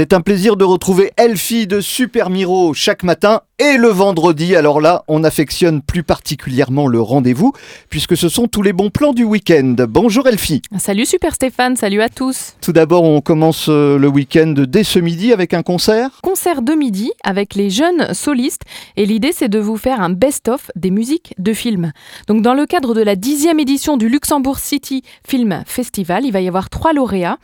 C'est 0.00 0.14
un 0.14 0.22
plaisir 0.22 0.56
de 0.56 0.64
retrouver 0.64 1.12
Elfie 1.18 1.66
de 1.66 1.82
Super 1.82 2.30
Miro 2.30 2.72
chaque 2.72 3.02
matin 3.02 3.42
et 3.60 3.76
le 3.76 3.88
vendredi. 3.88 4.56
Alors 4.56 4.80
là, 4.80 5.04
on 5.06 5.22
affectionne 5.22 5.82
plus 5.82 6.02
particulièrement 6.02 6.86
le 6.86 6.98
rendez-vous 6.98 7.52
puisque 7.90 8.16
ce 8.16 8.30
sont 8.30 8.48
tous 8.48 8.62
les 8.62 8.72
bons 8.72 8.88
plans 8.88 9.12
du 9.12 9.22
week-end. 9.22 9.76
Bonjour 9.86 10.26
Elfie. 10.26 10.62
Salut 10.78 11.04
Super 11.04 11.34
Stéphane, 11.34 11.76
salut 11.76 12.00
à 12.00 12.08
tous. 12.08 12.54
Tout 12.62 12.72
d'abord, 12.72 13.04
on 13.04 13.20
commence 13.20 13.66
euh, 13.68 13.98
le 13.98 14.08
week-end 14.08 14.54
dès 14.56 14.82
ce 14.82 14.98
midi 14.98 15.30
avec 15.30 15.52
un 15.52 15.62
concert. 15.62 16.08
Concert 16.22 16.62
de 16.62 16.72
midi 16.72 17.12
avec 17.22 17.54
les 17.54 17.68
jeunes 17.68 18.14
solistes 18.14 18.62
et 18.96 19.04
l'idée 19.04 19.32
c'est 19.34 19.50
de 19.50 19.58
vous 19.58 19.76
faire 19.76 20.00
un 20.00 20.08
best-of 20.08 20.70
des 20.74 20.90
musiques 20.90 21.34
de 21.36 21.52
films. 21.52 21.92
Donc 22.28 22.40
dans 22.40 22.54
le 22.54 22.64
cadre 22.64 22.94
de 22.94 23.02
la 23.02 23.14
dixième 23.14 23.60
édition 23.60 23.98
du 23.98 24.08
Luxembourg 24.08 24.58
City 24.58 25.02
Film 25.28 25.64
Festival, 25.66 26.24
il 26.24 26.32
va 26.32 26.40
y 26.40 26.48
avoir 26.48 26.70
trois 26.70 26.94
lauréats 26.94 27.36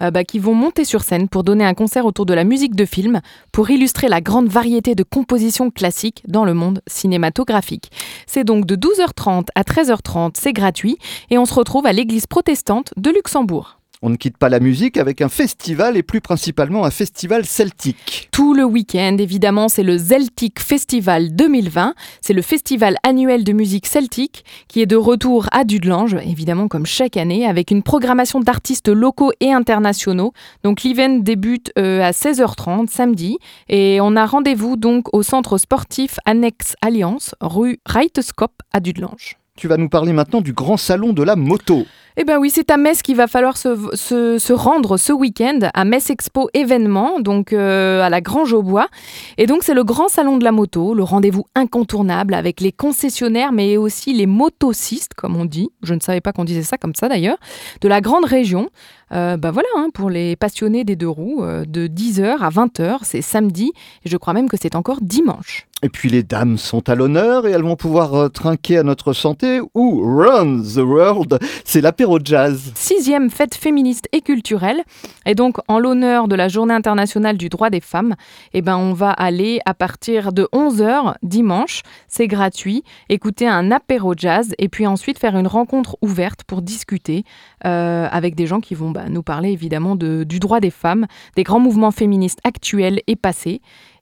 euh, 0.00 0.10
bah, 0.10 0.24
qui 0.24 0.38
vont 0.38 0.54
monter 0.54 0.86
sur 0.86 1.02
scène 1.02 1.28
pour 1.28 1.44
donner 1.44 1.64
un 1.64 1.74
concert 1.74 2.06
autour 2.06 2.24
de 2.24 2.32
la 2.32 2.44
musique 2.44 2.74
de 2.74 2.86
film 2.86 3.20
pour 3.52 3.68
illustrer 3.68 4.08
la 4.08 4.22
grande 4.22 4.48
variété 4.48 4.94
de 4.94 5.02
compositions 5.02 5.57
classiques 5.70 6.22
dans 6.26 6.44
le 6.44 6.54
monde 6.54 6.80
cinématographique. 6.86 7.90
C'est 8.26 8.44
donc 8.44 8.64
de 8.64 8.76
12h30 8.76 9.46
à 9.54 9.62
13h30, 9.62 10.32
c'est 10.38 10.52
gratuit 10.52 10.96
et 11.30 11.38
on 11.38 11.44
se 11.44 11.54
retrouve 11.54 11.86
à 11.86 11.92
l'église 11.92 12.26
protestante 12.26 12.92
de 12.96 13.10
Luxembourg. 13.10 13.78
On 14.00 14.10
ne 14.10 14.16
quitte 14.16 14.38
pas 14.38 14.48
la 14.48 14.60
musique 14.60 14.96
avec 14.96 15.20
un 15.20 15.28
festival 15.28 15.96
et 15.96 16.04
plus 16.04 16.20
principalement 16.20 16.84
un 16.84 16.90
festival 16.90 17.44
celtique. 17.44 18.28
Tout 18.30 18.54
le 18.54 18.64
week-end, 18.64 19.16
évidemment, 19.18 19.68
c'est 19.68 19.82
le 19.82 19.98
Celtic 19.98 20.60
Festival 20.60 21.34
2020. 21.34 21.94
C'est 22.20 22.32
le 22.32 22.42
festival 22.42 22.96
annuel 23.02 23.42
de 23.42 23.52
musique 23.52 23.86
celtique 23.86 24.44
qui 24.68 24.80
est 24.80 24.86
de 24.86 24.94
retour 24.94 25.48
à 25.50 25.64
Dudelange, 25.64 26.14
évidemment 26.14 26.68
comme 26.68 26.86
chaque 26.86 27.16
année, 27.16 27.44
avec 27.44 27.72
une 27.72 27.82
programmation 27.82 28.38
d'artistes 28.38 28.88
locaux 28.88 29.32
et 29.40 29.52
internationaux. 29.52 30.32
Donc 30.62 30.84
l'event 30.84 31.18
débute 31.18 31.72
euh, 31.76 32.02
à 32.02 32.12
16h30 32.12 32.86
samedi 32.86 33.38
et 33.68 33.98
on 34.00 34.14
a 34.14 34.26
rendez-vous 34.26 34.76
donc 34.76 35.12
au 35.12 35.24
centre 35.24 35.58
sportif 35.58 36.18
Annex 36.24 36.76
Alliance, 36.82 37.34
rue 37.40 37.80
Reitescop 37.84 38.52
à 38.72 38.78
Dudelange. 38.78 39.38
Tu 39.58 39.66
vas 39.66 39.76
nous 39.76 39.88
parler 39.88 40.12
maintenant 40.12 40.40
du 40.40 40.52
grand 40.52 40.76
salon 40.76 41.12
de 41.12 41.24
la 41.24 41.34
moto. 41.34 41.84
Eh 42.20 42.24
bien 42.24 42.36
oui, 42.40 42.50
c'est 42.50 42.72
à 42.72 42.76
Metz 42.76 43.00
qu'il 43.00 43.14
va 43.14 43.28
falloir 43.28 43.56
se, 43.56 44.52
rendre 44.52 44.96
ce 44.96 45.12
week-end 45.12 45.60
à 45.72 45.84
Metz 45.84 46.10
Expo 46.10 46.50
événement, 46.52 47.20
donc 47.20 47.52
euh, 47.52 48.02
à 48.02 48.10
la 48.10 48.20
Grange 48.20 48.52
au 48.52 48.60
Bois. 48.60 48.88
Et 49.36 49.46
donc 49.46 49.62
c'est 49.62 49.72
le 49.72 49.84
grand 49.84 50.08
salon 50.08 50.36
de 50.36 50.42
la 50.42 50.50
moto, 50.50 50.94
le 50.94 51.04
rendez-vous 51.04 51.46
incontournable 51.54 52.34
avec 52.34 52.60
les 52.60 52.72
concessionnaires, 52.72 53.52
mais 53.52 53.76
aussi 53.76 54.14
les 54.14 54.26
motocistes, 54.26 55.14
comme 55.14 55.36
on 55.36 55.44
dit. 55.44 55.70
Je 55.84 55.94
ne 55.94 56.00
savais 56.00 56.20
pas 56.20 56.32
qu'on 56.32 56.42
disait 56.42 56.64
ça 56.64 56.76
comme 56.76 56.96
ça 56.96 57.08
d'ailleurs, 57.08 57.38
de 57.82 57.86
la 57.86 58.00
grande 58.00 58.24
région. 58.24 58.68
Euh, 59.12 59.36
bah 59.36 59.50
voilà, 59.50 59.68
hein, 59.76 59.88
pour 59.92 60.10
les 60.10 60.36
passionnés 60.36 60.84
des 60.84 60.96
deux 60.96 61.08
roues, 61.08 61.42
euh, 61.42 61.64
de 61.64 61.86
10h 61.86 62.38
à 62.40 62.50
20h, 62.50 62.98
c'est 63.02 63.22
samedi, 63.22 63.72
et 64.04 64.08
je 64.08 64.16
crois 64.16 64.34
même 64.34 64.48
que 64.48 64.56
c'est 64.60 64.74
encore 64.74 64.98
dimanche. 65.00 65.66
Et 65.82 65.88
puis 65.88 66.08
les 66.08 66.24
dames 66.24 66.58
sont 66.58 66.88
à 66.88 66.96
l'honneur 66.96 67.46
et 67.46 67.52
elles 67.52 67.62
vont 67.62 67.76
pouvoir 67.76 68.14
euh, 68.14 68.28
trinquer 68.28 68.78
à 68.78 68.82
notre 68.82 69.12
santé 69.12 69.60
ou 69.74 70.02
Run 70.02 70.60
the 70.62 70.78
World, 70.78 71.38
c'est 71.64 71.80
l'apéro 71.80 72.07
jazz. 72.22 72.72
Sixième 72.74 73.28
fête 73.30 73.54
féministe 73.54 74.08
et 74.12 74.22
culturelle. 74.22 74.82
Et 75.26 75.34
donc 75.34 75.58
en 75.68 75.78
l'honneur 75.78 76.28
de 76.28 76.34
la 76.34 76.48
Journée 76.48 76.72
internationale 76.72 77.36
du 77.36 77.50
droit 77.50 77.68
des 77.68 77.80
femmes, 77.80 78.14
eh 78.54 78.62
ben, 78.62 78.78
on 78.78 78.94
va 78.94 79.10
aller 79.10 79.60
à 79.66 79.74
partir 79.74 80.32
de 80.32 80.48
11h 80.54 81.14
dimanche, 81.22 81.82
c'est 82.08 82.26
gratuit, 82.26 82.82
écouter 83.10 83.46
un 83.46 83.70
apéro 83.70 84.14
jazz 84.16 84.54
et 84.58 84.68
puis 84.68 84.86
ensuite 84.86 85.18
faire 85.18 85.36
une 85.36 85.46
rencontre 85.46 85.98
ouverte 86.00 86.44
pour 86.44 86.62
discuter 86.62 87.24
euh, 87.66 88.08
avec 88.10 88.34
des 88.34 88.46
gens 88.46 88.60
qui 88.60 88.74
vont 88.74 88.90
bah, 88.90 89.08
nous 89.10 89.22
parler 89.22 89.50
évidemment 89.50 89.94
de, 89.94 90.24
du 90.24 90.40
droit 90.40 90.60
des 90.60 90.70
femmes, 90.70 91.06
des 91.36 91.42
grands 91.42 91.60
mouvements 91.60 91.90
féministes 91.90 92.40
actuels 92.44 93.00
et 93.06 93.16
passés. 93.16 93.60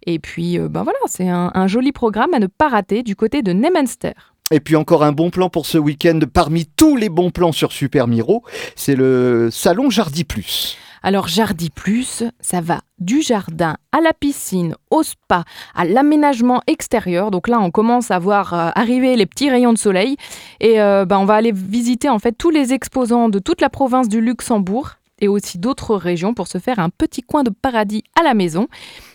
Et 0.08 0.20
puis, 0.20 0.56
ben 0.56 0.84
voilà, 0.84 0.98
c'est 1.06 1.28
un, 1.28 1.66
joli 1.66 1.90
programme 1.90 2.32
à 2.32 2.38
ne 2.38 2.46
pas 2.46 2.68
rater 2.68 3.02
du 3.02 3.16
côté 3.16 3.42
de 3.42 3.52
Nemenster. 3.52 4.35
Et 4.52 4.60
puis 4.60 4.76
encore 4.76 5.02
un 5.02 5.10
bon 5.10 5.30
plan 5.30 5.48
pour 5.48 5.66
ce 5.66 5.76
week-end 5.76 6.20
parmi 6.32 6.66
tous 6.66 6.96
les 6.96 7.08
bons 7.08 7.30
plans 7.30 7.50
sur 7.50 7.72
Super 7.72 8.06
Miro, 8.06 8.44
c'est 8.76 8.94
le 8.94 9.48
salon 9.50 9.90
Jardi 9.90 10.22
Plus. 10.22 10.76
Alors 11.02 11.26
Jardi 11.26 11.68
Plus, 11.68 12.22
ça 12.38 12.60
va 12.60 12.80
du 13.00 13.22
jardin 13.22 13.76
à 13.90 14.00
la 14.00 14.12
piscine, 14.12 14.76
au 14.92 15.02
spa, 15.02 15.42
à 15.74 15.84
l'aménagement 15.84 16.62
extérieur. 16.68 17.32
Donc 17.32 17.48
là, 17.48 17.58
on 17.60 17.72
commence 17.72 18.12
à 18.12 18.20
voir 18.20 18.54
euh, 18.54 18.70
arriver 18.76 19.16
les 19.16 19.26
petits 19.26 19.50
rayons 19.50 19.72
de 19.72 19.78
soleil 19.78 20.16
et 20.60 20.80
euh, 20.80 21.04
ben, 21.06 21.18
on 21.18 21.24
va 21.24 21.34
aller 21.34 21.52
visiter 21.52 22.08
en 22.08 22.20
fait 22.20 22.32
tous 22.32 22.50
les 22.50 22.72
exposants 22.72 23.28
de 23.28 23.40
toute 23.40 23.60
la 23.60 23.68
province 23.68 24.08
du 24.08 24.20
Luxembourg 24.20 24.92
et 25.20 25.28
aussi 25.28 25.58
d'autres 25.58 25.96
régions 25.96 26.34
pour 26.34 26.46
se 26.46 26.58
faire 26.58 26.78
un 26.78 26.90
petit 26.90 27.22
coin 27.22 27.42
de 27.42 27.50
paradis 27.50 28.04
à 28.18 28.22
la 28.22 28.34
maison. 28.34 28.68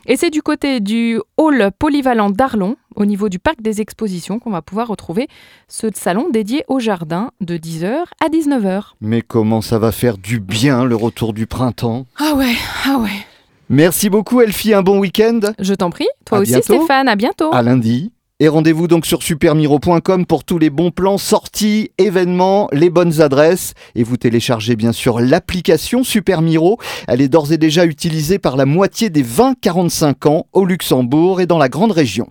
Et 0.07 0.15
c'est 0.15 0.29
du 0.29 0.41
côté 0.41 0.79
du 0.79 1.19
hall 1.37 1.71
polyvalent 1.77 2.29
d'Arlon, 2.29 2.75
au 2.95 3.05
niveau 3.05 3.29
du 3.29 3.39
parc 3.39 3.61
des 3.61 3.81
expositions, 3.81 4.39
qu'on 4.39 4.51
va 4.51 4.61
pouvoir 4.61 4.87
retrouver 4.87 5.27
ce 5.67 5.87
salon 5.93 6.29
dédié 6.29 6.63
au 6.67 6.79
jardin 6.79 7.31
de 7.39 7.57
10h 7.57 8.03
à 8.19 8.29
19h. 8.29 8.93
Mais 9.01 9.21
comment 9.21 9.61
ça 9.61 9.79
va 9.79 9.91
faire 9.91 10.17
du 10.17 10.39
bien 10.39 10.83
le 10.85 10.95
retour 10.95 11.33
du 11.33 11.47
printemps? 11.47 12.05
Ah 12.17 12.33
ouais, 12.35 12.55
ah 12.85 12.97
ouais. 12.97 13.25
Merci 13.69 14.09
beaucoup 14.09 14.41
Elfie, 14.41 14.73
un 14.73 14.81
bon 14.81 14.99
week-end. 14.99 15.39
Je 15.59 15.73
t'en 15.73 15.91
prie, 15.91 16.07
toi 16.25 16.39
aussi 16.39 16.61
Stéphane, 16.61 17.07
à 17.07 17.15
bientôt. 17.15 17.53
À 17.53 17.61
lundi. 17.61 18.11
Et 18.43 18.47
rendez-vous 18.47 18.87
donc 18.87 19.05
sur 19.05 19.21
supermiro.com 19.21 20.25
pour 20.25 20.43
tous 20.43 20.57
les 20.57 20.71
bons 20.71 20.89
plans, 20.89 21.19
sorties, 21.19 21.91
événements, 21.99 22.69
les 22.71 22.89
bonnes 22.89 23.21
adresses. 23.21 23.75
Et 23.93 24.01
vous 24.01 24.17
téléchargez 24.17 24.75
bien 24.75 24.93
sûr 24.93 25.19
l'application 25.19 26.03
Supermiro. 26.03 26.79
Elle 27.07 27.21
est 27.21 27.27
d'ores 27.27 27.51
et 27.51 27.59
déjà 27.59 27.85
utilisée 27.85 28.39
par 28.39 28.57
la 28.57 28.65
moitié 28.65 29.11
des 29.11 29.23
20-45 29.23 30.27
ans 30.27 30.47
au 30.53 30.65
Luxembourg 30.65 31.39
et 31.39 31.45
dans 31.45 31.59
la 31.59 31.69
grande 31.69 31.91
région. 31.91 32.29